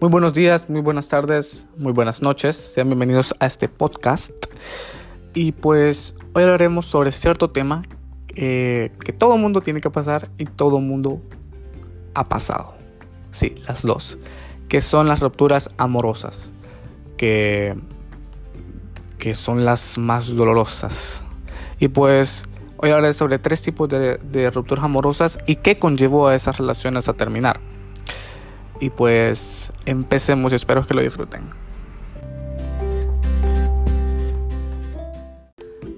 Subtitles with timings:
[0.00, 2.54] Muy buenos días, muy buenas tardes, muy buenas noches.
[2.54, 4.32] Sean bienvenidos a este podcast.
[5.34, 7.82] Y pues hoy hablaremos sobre cierto tema
[8.36, 11.20] eh, que todo mundo tiene que pasar y todo mundo
[12.14, 12.76] ha pasado.
[13.32, 14.18] Sí, las dos.
[14.68, 16.54] Que son las rupturas amorosas.
[17.16, 17.74] Que,
[19.18, 21.24] que son las más dolorosas.
[21.80, 22.44] Y pues
[22.76, 27.08] hoy hablaré sobre tres tipos de, de rupturas amorosas y qué conllevó a esas relaciones
[27.08, 27.58] a terminar.
[28.80, 31.50] Y pues empecemos espero que lo disfruten.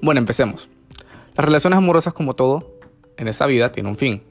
[0.03, 0.69] Bueno, empecemos.
[1.37, 2.79] Las relaciones amorosas, como todo,
[3.17, 4.23] en esa vida tiene un fin.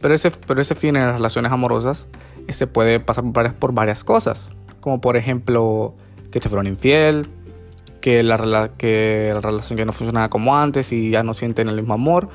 [0.00, 2.08] Pero ese, pero ese fin en las relaciones amorosas
[2.48, 4.50] se puede pasar por varias, por varias cosas.
[4.80, 5.94] Como por ejemplo
[6.30, 7.28] que te fueron infiel,
[8.00, 11.76] que la, que la relación ya no funcionaba como antes y ya no sienten el
[11.76, 12.28] mismo amor.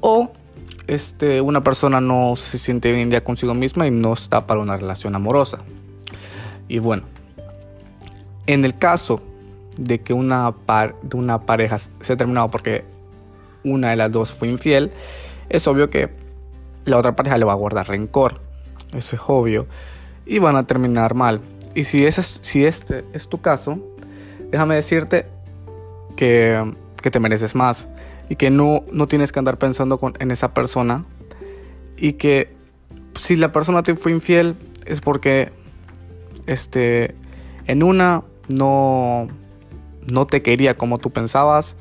[0.00, 0.32] O
[0.90, 4.76] este, una persona no se siente bien ya consigo misma y no está para una
[4.76, 5.58] relación amorosa.
[6.66, 7.04] Y bueno,
[8.48, 9.22] en el caso
[9.76, 10.52] de que una,
[11.02, 12.84] de una pareja se ha terminado porque
[13.62, 14.90] una de las dos fue infiel,
[15.48, 16.10] es obvio que
[16.86, 18.40] la otra pareja le va a guardar rencor.
[18.92, 19.68] Eso es obvio.
[20.26, 21.40] Y van a terminar mal.
[21.76, 23.78] Y si, ese, si este es tu caso,
[24.50, 25.28] déjame decirte
[26.16, 26.60] que,
[27.00, 27.86] que te mereces más
[28.30, 31.04] y que no, no tienes que andar pensando en esa persona
[31.96, 32.54] y que
[33.20, 34.54] si la persona te fue infiel
[34.86, 35.50] es porque
[36.46, 37.16] este
[37.66, 39.28] en una no
[40.10, 41.76] no te quería como tú pensabas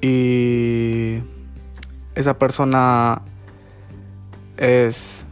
[0.00, 1.18] y
[2.14, 3.20] esa persona
[4.56, 5.26] es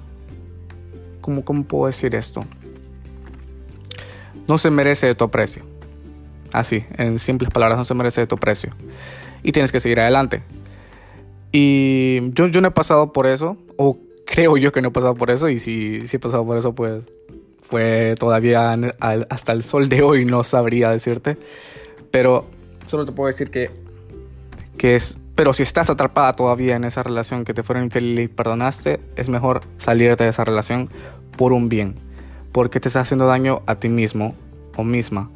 [1.23, 2.45] ¿cómo, cómo puedo decir esto?
[4.47, 5.65] No se merece de tu aprecio.
[6.53, 8.71] Así, en simples palabras, no se merece de tu aprecio
[9.43, 10.43] y tienes que seguir adelante.
[11.53, 15.15] Y yo, yo no he pasado por eso, o creo yo que no he pasado
[15.15, 17.05] por eso, y si, si he pasado por eso, pues
[17.63, 18.79] fue todavía
[19.29, 21.37] hasta el sol de hoy, no sabría decirte.
[22.11, 22.47] Pero
[22.87, 23.71] solo te puedo decir que,
[24.79, 25.19] que es...
[25.35, 29.29] Pero si estás atrapada todavía en esa relación que te fueron infiel y perdonaste, es
[29.29, 30.89] mejor salirte de esa relación
[31.37, 31.97] por un bien.
[32.53, 34.35] Porque te estás haciendo daño a ti mismo
[34.77, 35.31] o misma.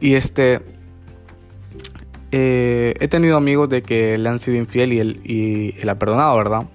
[0.00, 0.60] Y este,
[2.32, 5.98] eh, he tenido amigos de que le han sido infiel y él, y él ha
[5.98, 6.66] perdonado, ¿verdad?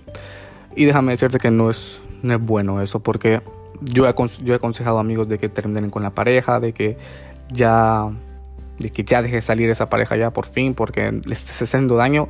[0.76, 3.42] Y déjame decirte que no es, no es bueno eso, porque
[3.82, 4.14] yo he,
[4.44, 6.98] yo he aconsejado a amigos de que terminen con la pareja, de que
[7.52, 8.10] ya,
[8.80, 12.30] de que ya deje salir esa pareja ya por fin, porque le está haciendo daño.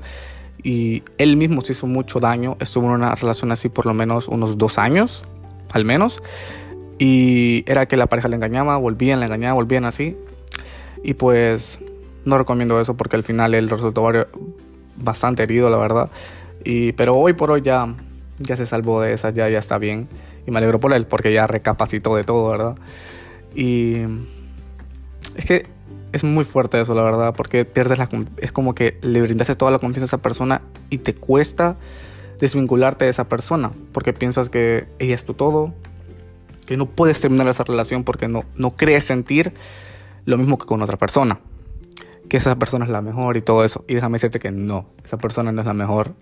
[0.64, 4.28] Y él mismo se hizo mucho daño, estuvo en una relación así por lo menos
[4.28, 5.24] unos dos años,
[5.72, 6.22] al menos.
[7.00, 10.16] Y era que la pareja le engañaba, volvían, le engañaban, volvían así.
[11.04, 11.80] Y pues
[12.26, 14.08] no recomiendo eso porque al final él resultó
[14.98, 16.10] bastante herido, la verdad.
[16.64, 17.94] Y, pero hoy por hoy ya,
[18.40, 20.08] ya se salvó de esa, ya, ya está bien.
[20.46, 22.76] Y me alegro por él porque ya recapacitó de todo, ¿verdad?
[23.56, 23.98] Y
[25.36, 25.66] es que
[26.12, 28.10] es muy fuerte eso, la verdad, porque pierdes la...
[28.38, 31.78] Es como que le brindaste toda la confianza a esa persona y te cuesta
[32.40, 35.74] desvincularte de esa persona porque piensas que ella es tu todo,
[36.66, 39.54] que no puedes terminar esa relación porque no, no crees sentir
[40.26, 41.40] lo mismo que con otra persona
[42.32, 43.84] que esa persona es la mejor y todo eso.
[43.90, 46.16] Y déjame decirte que no, esa persona no es la mejor.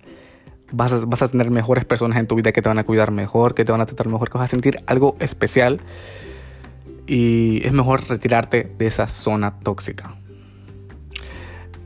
[0.72, 3.12] Vas a, vas a tener mejores personas en tu vida que te van a cuidar
[3.12, 5.81] mejor, que te van a tratar mejor, que vas a sentir algo especial.
[7.06, 10.16] Y es mejor retirarte de esa zona tóxica.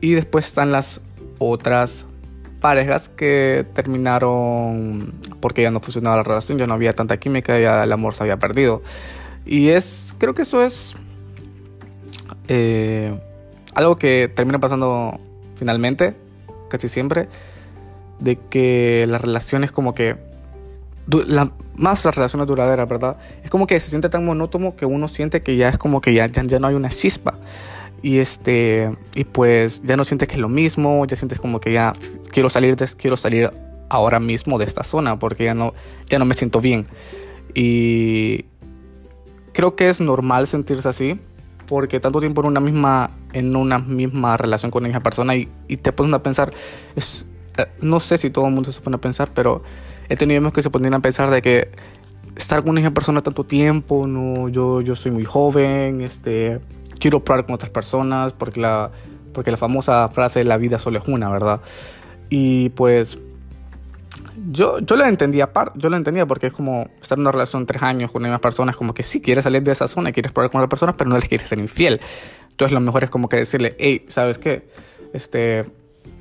[0.00, 1.02] Y después están las
[1.38, 2.06] otras
[2.62, 7.84] parejas que terminaron porque ya no funcionaba la relación, ya no había tanta química, ya
[7.84, 8.80] el amor se había perdido.
[9.44, 10.94] Y es, creo que eso es
[12.48, 13.20] eh,
[13.74, 15.18] algo que termina pasando
[15.56, 16.14] finalmente,
[16.68, 17.28] casi siempre,
[18.20, 20.16] de que las relaciones como que...
[21.26, 23.18] La, más las relaciones duraderas, ¿verdad?
[23.42, 26.14] Es como que se siente tan monótono que uno siente que ya es como que
[26.14, 27.38] ya, ya, no hay una chispa.
[28.02, 31.72] Y este y pues ya no sientes que es lo mismo, ya sientes como que
[31.72, 31.94] ya
[32.30, 33.50] quiero salir de, quiero salir
[33.88, 35.72] ahora mismo de esta zona porque ya no
[36.08, 36.86] ya no me siento bien.
[37.54, 38.44] Y
[39.52, 41.18] creo que es normal sentirse así,
[41.74, 45.76] porque tanto tiempo en una misma, en una misma relación con esa persona y, y
[45.76, 46.52] te pones a pensar,
[46.94, 47.26] es,
[47.56, 49.60] eh, no sé si todo el mundo se pone a pensar, pero
[50.08, 51.72] he tenido amigos que se ponen a pensar de que
[52.36, 56.60] estar con una persona tanto tiempo, no, yo, yo soy muy joven, este,
[57.00, 58.92] quiero probar con otras personas, porque la,
[59.32, 61.60] porque la famosa frase la vida solo es una, ¿verdad?
[62.30, 63.18] Y pues
[64.50, 67.82] yo, yo lo entendía, yo lo entendía porque es como estar en una relación tres
[67.82, 70.50] años con una personas, como que sí quieres salir de esa zona y quieres probar
[70.50, 72.00] con otras personas, pero no les quieres ser infiel.
[72.50, 74.68] Entonces lo mejor es como que decirle, hey, ¿sabes qué?
[75.12, 75.64] Este,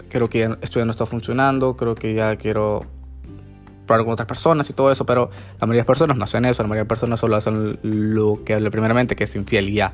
[0.10, 2.86] creo que esto ya no está funcionando, creo que ya quiero
[3.86, 5.30] probar con otras personas y todo eso, pero
[5.60, 8.54] la mayoría de personas no hacen eso, la mayoría de personas solo hacen lo que
[8.54, 9.94] hable primeramente, que es infiel y ya.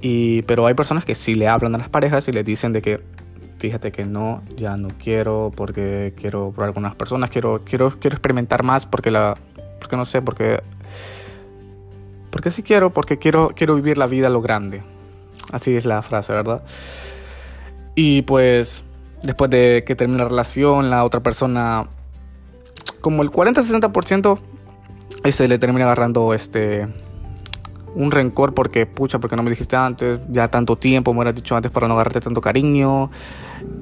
[0.00, 2.82] Y, pero hay personas que sí le hablan a las parejas y les dicen de
[2.82, 3.00] que
[3.64, 8.14] fíjate que no, ya no quiero porque quiero probar con unas personas, quiero, quiero, quiero
[8.14, 9.38] experimentar más porque la,
[9.80, 10.60] porque no sé, porque,
[12.30, 14.82] porque sí quiero, porque quiero, quiero vivir la vida a lo grande.
[15.50, 16.62] Así es la frase, ¿verdad?
[17.94, 18.84] Y pues
[19.22, 21.88] después de que termine la relación, la otra persona,
[23.00, 24.38] como el 40-60%,
[25.30, 26.86] se le termina agarrando este
[27.94, 31.56] un rencor porque, pucha, porque no me dijiste antes, ya tanto tiempo, me hubieras dicho
[31.56, 33.10] antes para no agarrarte tanto cariño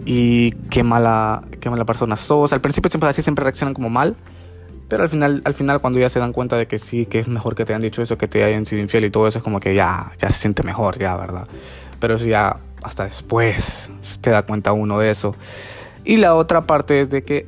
[0.05, 2.53] y qué mala, qué mala persona sos.
[2.53, 4.17] Al principio siempre así, siempre reaccionan como mal,
[4.89, 7.29] pero al final, al final cuando ya se dan cuenta de que sí, que es
[7.29, 9.45] mejor que te hayan dicho eso, que te hayan sido infiel y todo eso, es
[9.45, 11.49] como que ya, ya se siente mejor, ya, ¿verdad?
[11.99, 15.35] Pero eso ya hasta después te da cuenta uno de eso.
[16.05, 17.47] Y la otra parte es de que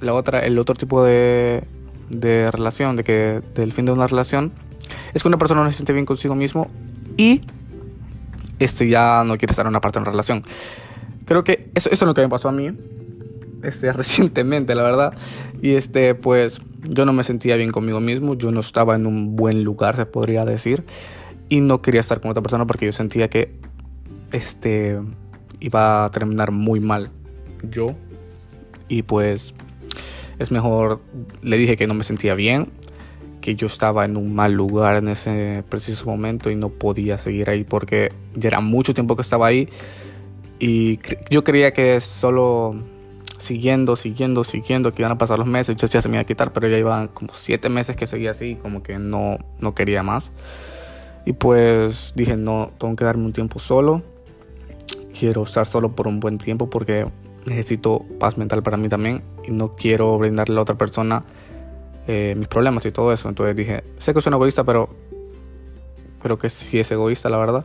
[0.00, 1.64] la otra, el otro tipo de,
[2.10, 4.52] de relación, de que del fin de una relación,
[5.16, 6.68] es que una persona no se siente bien consigo mismo
[7.16, 7.40] y
[8.58, 10.42] este ya no quiere estar en una parte de una relación.
[11.24, 12.70] Creo que eso, eso es lo que me pasó a mí
[13.62, 15.14] este, recientemente, la verdad.
[15.62, 19.36] Y este, pues yo no me sentía bien conmigo mismo, yo no estaba en un
[19.36, 20.84] buen lugar, se podría decir,
[21.48, 23.54] y no quería estar con otra persona porque yo sentía que
[24.32, 25.00] este
[25.60, 27.08] iba a terminar muy mal
[27.70, 27.94] yo
[28.88, 29.54] y pues
[30.38, 31.00] es mejor
[31.42, 32.68] le dije que no me sentía bien,
[33.46, 37.48] que yo estaba en un mal lugar en ese preciso momento y no podía seguir
[37.48, 39.68] ahí porque ya era mucho tiempo que estaba ahí
[40.58, 40.98] y
[41.30, 42.74] yo creía que solo
[43.38, 46.24] siguiendo, siguiendo, siguiendo, que iban a pasar los meses, yo ya se me iba a
[46.24, 50.02] quitar, pero ya iban como siete meses que seguía así, como que no, no quería
[50.02, 50.32] más.
[51.24, 54.02] Y pues dije, no, tengo que darme un tiempo solo.
[55.16, 57.06] Quiero estar solo por un buen tiempo porque
[57.44, 61.22] necesito paz mental para mí también y no quiero brindarle a otra persona
[62.06, 63.28] eh, mis problemas y todo eso.
[63.28, 64.90] Entonces dije, sé que soy un egoísta, pero
[66.22, 67.64] creo que sí es egoísta, la verdad.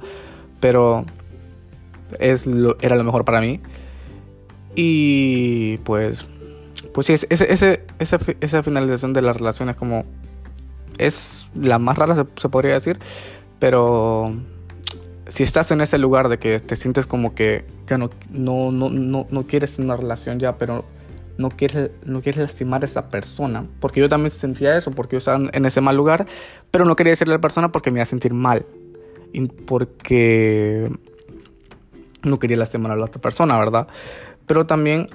[0.59, 1.05] Pero
[2.19, 3.59] es lo, era lo mejor para mí.
[4.75, 6.27] Y pues,
[6.93, 10.05] pues sí, ese, ese, esa, esa finalización de la relación es como,
[10.97, 12.97] es la más rara, se, podría decir,
[13.59, 14.33] pero
[15.27, 18.89] si estás en ese lugar de que te sientes como que ya no, no, no,
[18.89, 20.85] no, no quieres una relación ya, pero
[21.41, 25.17] no quieres, no quieres lastimar a esa persona, porque yo también sentía eso, porque yo
[25.17, 26.25] estaba en ese mal lugar,
[26.69, 28.65] pero no quería decirle a la persona porque me iba a sentir mal,
[29.33, 30.89] y porque
[32.23, 33.87] no quería lastimar a la otra persona, ¿verdad?
[34.45, 35.07] Pero también,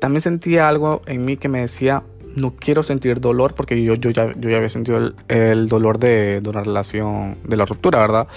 [0.00, 2.02] también sentía algo en mí que me decía,
[2.34, 6.40] no quiero sentir dolor porque yo, yo, ya, yo ya había sentido el, dolor de,
[6.40, 8.28] de, una relación, de la ruptura, ¿verdad?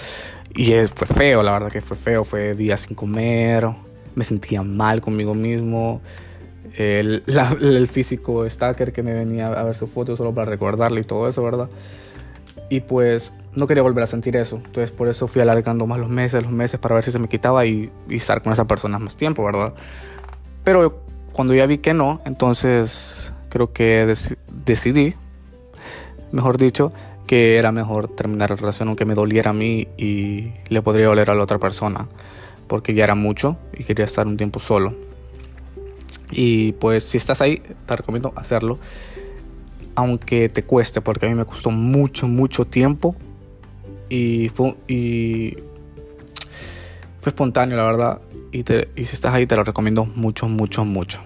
[0.54, 3.68] Y fue feo, la verdad que fue feo, fue días sin comer,
[4.14, 6.00] me sentía mal conmigo mismo.
[6.74, 11.28] El, físico Stacker que me venía a ver su foto solo para recordarle y todo
[11.28, 11.68] eso, ¿verdad?
[12.68, 14.56] Y pues no quería volver a sentir eso.
[14.56, 17.28] Entonces por eso fui alargando más los meses, los meses para ver si se me
[17.28, 19.72] quitaba y, estar con esa persona más tiempo, ¿verdad?
[20.64, 21.00] Pero
[21.32, 24.14] cuando ya vi que no, entonces creo que
[24.64, 25.14] decidí,
[26.32, 26.92] mejor dicho,
[27.26, 31.30] que era mejor terminar la relación aunque me doliera a mí y le podría doler
[31.30, 32.06] a la otra persona,
[32.68, 35.05] porque ya era mucho y quería estar un tiempo solo.
[36.30, 38.78] Y pues si estás ahí, te recomiendo hacerlo,
[39.94, 43.16] aunque te cueste, porque a mí me costó mucho, mucho tiempo
[44.08, 44.76] y fue,
[47.20, 48.20] fue espontáneo, la verdad.
[48.52, 51.20] Y, y si estás ahí, te lo recomiendo mucho, mucho, mucho.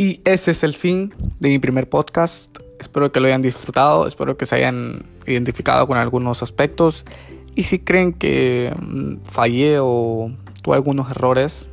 [0.00, 2.58] Y ese es el fin de mi primer podcast.
[2.78, 7.04] Espero que lo hayan disfrutado, espero que se hayan identificado con algunos aspectos.
[7.54, 10.30] Y si creen que mm, fallé o
[10.62, 11.68] tuve algunos errores,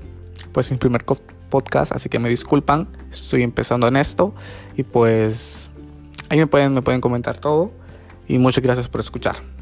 [0.52, 1.06] pues mi primer
[1.50, 4.34] podcast, así que me disculpan, estoy empezando en esto
[4.76, 5.70] y pues
[6.30, 7.72] ahí me pueden, me pueden comentar todo
[8.28, 9.57] y muchas gracias por escuchar.